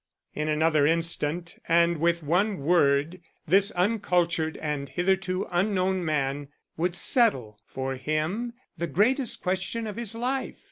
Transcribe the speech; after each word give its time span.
In 0.33 0.47
another 0.47 0.87
instant 0.87 1.59
and 1.69 1.97
with 1.97 2.23
one 2.23 2.57
word 2.61 3.21
this 3.47 3.69
uncultured 3.73 4.57
and 4.57 4.89
hitherto 4.89 5.45
unknown 5.51 6.03
man 6.03 6.47
would 6.75 6.95
settle 6.95 7.59
for 7.67 7.97
him 7.97 8.53
the 8.75 8.87
greatest 8.87 9.43
question 9.43 9.85
of 9.85 9.97
his 9.97 10.15
life. 10.15 10.55